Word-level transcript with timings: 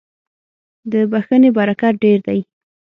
•د 0.91 0.93
بښنې 1.11 1.49
برکت 1.57 1.93
ډېر 2.03 2.19
دی. 2.27 2.39